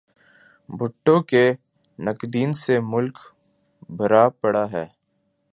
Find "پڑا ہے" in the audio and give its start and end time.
4.41-4.85